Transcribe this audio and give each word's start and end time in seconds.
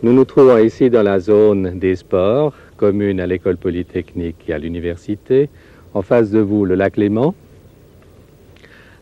Nous 0.00 0.12
nous 0.12 0.24
trouvons 0.24 0.58
ici 0.58 0.90
dans 0.90 1.02
la 1.02 1.18
zone 1.18 1.76
des 1.76 1.96
sports, 1.96 2.54
commune 2.76 3.18
à 3.18 3.26
l'école 3.26 3.56
polytechnique 3.56 4.36
et 4.46 4.52
à 4.52 4.58
l'université. 4.58 5.50
En 5.92 6.02
face 6.02 6.30
de 6.30 6.38
vous, 6.38 6.64
le 6.64 6.76
lac 6.76 6.96
Léman, 6.96 7.34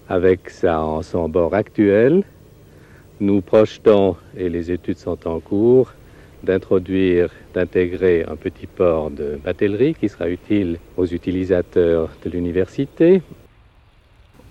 avec 0.08 0.48
sa, 0.48 0.82
son 1.02 1.28
bord 1.28 1.52
actuel. 1.52 2.24
Nous 3.20 3.42
projetons, 3.42 4.16
et 4.38 4.48
les 4.48 4.70
études 4.70 4.96
sont 4.96 5.28
en 5.28 5.38
cours, 5.38 5.92
d'introduire, 6.42 7.28
d'intégrer 7.52 8.24
un 8.26 8.36
petit 8.36 8.66
port 8.66 9.10
de 9.10 9.38
batellerie 9.44 9.92
qui 9.92 10.08
sera 10.08 10.30
utile 10.30 10.78
aux 10.96 11.06
utilisateurs 11.06 12.08
de 12.24 12.30
l'université. 12.30 13.20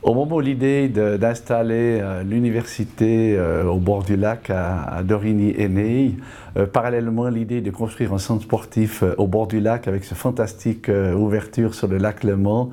Au 0.05 0.13
moment 0.13 0.35
où 0.35 0.39
l'idée 0.39 0.87
d'installer 0.87 1.99
euh, 1.99 2.21
l'université 2.21 3.35
euh, 3.35 3.63
au 3.63 3.79
bord 3.79 4.03
du 4.03 4.15
lac 4.15 4.51
à, 4.51 5.01
Dorigny 5.01 5.55
est 5.57 5.67
née, 5.67 6.13
euh, 6.57 6.67
parallèlement 6.67 7.27
l'idée 7.27 7.59
de 7.59 7.71
construire 7.71 8.13
un 8.13 8.19
centre 8.19 8.43
sportif 8.43 9.03
au 9.17 9.25
bord 9.25 9.47
du 9.47 9.59
lac 9.59 9.87
avec 9.87 10.03
cette 10.03 10.19
fantastique 10.19 10.89
ouverture 10.89 11.73
sur 11.73 11.87
le 11.87 11.97
lac 11.97 12.23
Le 12.23 12.37
Mans 12.37 12.69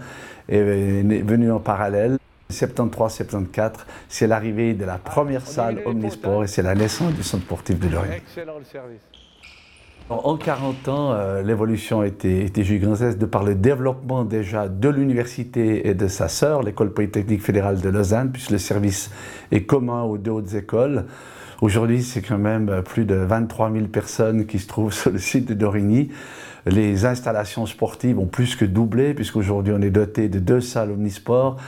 est 0.50 0.60
venue 0.60 1.50
en 1.50 1.58
parallèle. 1.58 2.18
73-74, 2.50 3.76
c'est 4.10 4.26
l'arrivée 4.26 4.74
de 4.74 4.84
la 4.84 4.98
première 4.98 5.46
salle 5.46 5.80
Omnisport 5.86 6.44
et 6.44 6.48
c'est 6.48 6.60
la 6.60 6.74
naissance 6.74 7.14
du 7.14 7.22
centre 7.22 7.44
sportif 7.44 7.78
de 7.78 7.88
Dorigny. 7.88 8.16
Excellent 8.16 8.58
le 8.58 8.64
service. 8.64 9.21
En 10.08 10.36
40 10.36 10.88
ans, 10.88 11.12
euh, 11.12 11.42
l'évolution 11.42 12.00
a 12.00 12.06
été, 12.06 12.50
gigantesque 12.64 13.18
de 13.18 13.26
par 13.26 13.44
le 13.44 13.54
développement 13.54 14.24
déjà 14.24 14.68
de 14.68 14.88
l'université 14.88 15.88
et 15.88 15.94
de 15.94 16.08
sa 16.08 16.28
sœur, 16.28 16.62
l'école 16.62 16.92
polytechnique 16.92 17.42
fédérale 17.42 17.80
de 17.80 17.88
Lausanne, 17.88 18.30
puisque 18.32 18.50
le 18.50 18.58
service 18.58 19.10
est 19.50 19.64
commun 19.64 20.02
aux 20.02 20.18
deux 20.18 20.32
hautes 20.32 20.54
écoles. 20.54 21.06
Aujourd'hui, 21.62 22.02
c'est 22.02 22.22
quand 22.22 22.38
même 22.38 22.82
plus 22.84 23.04
de 23.04 23.14
23 23.14 23.70
000 23.70 23.86
personnes 23.86 24.46
qui 24.46 24.58
se 24.58 24.66
trouvent 24.66 24.92
sur 25.00 25.12
le 25.12 25.18
site 25.18 25.46
de 25.46 25.54
Dorigny. 25.54 26.10
Les 26.66 27.06
installations 27.06 27.66
sportives 27.66 28.18
ont 28.18 28.26
plus 28.26 28.56
que 28.56 28.64
doublé, 28.64 29.14
puisqu'aujourd'hui 29.14 29.72
on 29.72 29.80
est 29.80 29.90
doté 29.90 30.28
de 30.28 30.40
deux 30.40 30.60
salles 30.60 30.90
omnisport, 30.90 31.58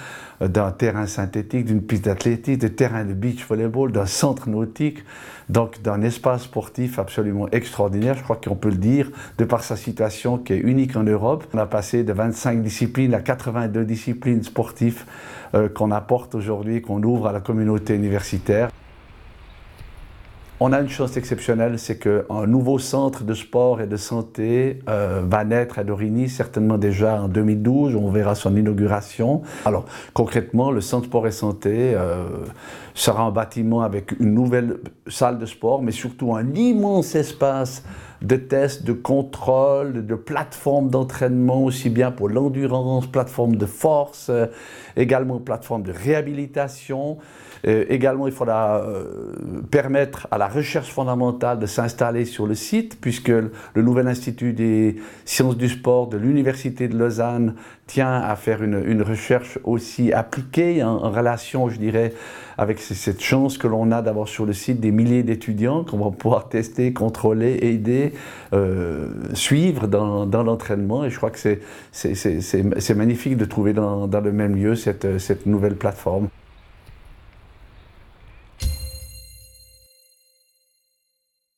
euh, 0.42 0.48
d'un 0.48 0.72
terrain 0.72 1.06
synthétique, 1.06 1.67
d'une 1.67 1.81
piste 1.81 2.06
d'athlétisme, 2.06 2.59
de 2.59 2.67
terrain 2.67 3.05
de 3.05 3.12
beach 3.12 3.47
volleyball, 3.47 3.92
d'un 3.92 4.06
centre 4.06 4.48
nautique, 4.48 5.05
donc 5.48 5.81
d'un 5.81 6.03
espace 6.03 6.42
sportif 6.42 6.98
absolument 6.98 7.48
extraordinaire, 7.50 8.17
je 8.17 8.25
crois 8.25 8.41
qu'on 8.45 8.56
peut 8.56 8.70
le 8.70 8.77
dire, 8.77 9.12
de 9.39 9.45
par 9.45 9.62
sa 9.62 9.77
situation 9.77 10.39
qui 10.39 10.55
est 10.55 10.59
unique 10.59 10.97
en 10.97 11.05
Europe. 11.05 11.45
On 11.55 11.59
a 11.59 11.67
passé 11.67 12.03
de 12.03 12.12
25 12.12 12.62
disciplines 12.62 13.15
à 13.15 13.20
82 13.20 13.84
disciplines 13.84 14.42
sportives 14.42 15.05
euh, 15.55 15.69
qu'on 15.69 15.92
apporte 15.92 16.34
aujourd'hui, 16.34 16.83
qu'on 16.83 17.00
ouvre 17.05 17.28
à 17.28 17.33
la 17.33 17.41
communauté 17.41 17.95
universitaire. 17.95 18.70
On 20.67 20.73
a 20.73 20.81
une 20.81 20.89
chance 20.89 21.19
exceptionnelle, 21.19 21.79
c'est 21.79 21.98
qu'un 21.98 22.47
nouveau 22.47 22.79
centre 22.79 23.23
de 23.23 23.34
sport 23.34 23.83
et 23.83 23.87
de 23.87 23.98
santé 23.98 24.79
euh, 24.89 25.21
va 25.23 25.45
naître 25.45 25.79
à 25.79 25.84
Dorigny, 25.84 26.31
certainement 26.31 26.79
déjà 26.79 27.21
en 27.21 27.29
2012, 27.29 27.97
on 27.97 28.09
verra 28.09 28.34
son 28.34 28.56
inauguration. 28.56 29.43
Alors 29.67 29.84
concrètement, 30.15 30.71
le 30.71 30.81
centre 30.81 31.05
sport 31.05 31.27
et 31.27 31.33
santé 31.33 31.93
euh, 31.95 32.25
sera 32.95 33.25
un 33.25 33.31
bâtiment 33.31 33.83
avec 33.83 34.19
une 34.19 34.33
nouvelle 34.33 34.79
salle 35.06 35.39
de 35.39 35.45
sport, 35.45 35.83
mais 35.83 35.93
surtout 35.93 36.34
un 36.34 36.55
immense 36.55 37.15
espace 37.15 37.84
de 38.25 38.36
tests, 38.36 38.84
de 38.84 38.92
contrôle, 38.92 40.06
de 40.06 40.14
plateformes 40.14 40.89
d'entraînement, 40.89 41.62
aussi 41.62 41.91
bien 41.91 42.11
pour 42.11 42.28
l'endurance, 42.28 43.06
plateforme 43.06 43.56
de 43.56 43.66
force, 43.66 44.28
euh, 44.31 44.47
également 44.97 45.39
plateforme 45.39 45.83
de 45.83 45.92
réhabilitation. 45.92 47.19
Euh, 47.66 47.84
également, 47.89 48.27
il 48.27 48.33
faudra 48.33 48.83
euh, 48.83 49.34
permettre 49.70 50.27
à 50.31 50.39
la 50.39 50.48
recherche 50.48 50.91
fondamentale 50.91 51.58
de 51.58 51.66
s'installer 51.66 52.25
sur 52.25 52.47
le 52.47 52.55
site, 52.55 52.98
puisque 53.00 53.28
le 53.28 53.50
nouvel 53.77 54.08
Institut 54.08 54.53
des 54.53 54.97
sciences 55.25 55.56
du 55.56 55.69
sport 55.69 56.09
de 56.09 56.16
l'Université 56.16 56.88
de 56.88 56.97
Lausanne 56.97 57.55
tient 57.86 58.15
à 58.15 58.34
faire 58.37 58.62
une, 58.62 59.03
recherche 59.03 59.59
aussi 59.65 60.12
appliquée 60.12 60.82
en, 60.82 61.10
relation, 61.10 61.69
je 61.69 61.78
dirais, 61.78 62.15
avec 62.56 62.78
cette 62.81 63.20
chance 63.20 63.59
que 63.59 63.66
l'on 63.66 63.93
a 63.93 64.00
d'avoir 64.00 64.28
sur 64.28 64.47
le 64.47 64.53
site 64.54 64.81
des 64.81 64.91
milliers 64.91 65.22
d'étudiants 65.22 65.84
qu'on 65.84 65.99
va 65.99 66.10
pouvoir 66.10 66.49
tester, 66.49 66.93
contrôler, 66.93 67.59
aider, 67.62 68.13
euh, 68.52 69.08
suivre 69.34 69.86
dans, 69.86 70.42
l'entraînement. 70.42 71.04
Et 71.04 71.10
je 71.10 71.16
crois 71.16 71.30
que 71.30 71.38
c'est 71.92 72.94
magnifique 72.94 73.36
de 73.36 73.44
trouver 73.44 73.72
dans, 73.72 74.06
le 74.06 74.32
même 74.32 74.56
lieu 74.56 74.75
cette, 74.75 75.19
cette 75.19 75.47
nouvelle 75.47 75.76
plateforme. 75.76 76.28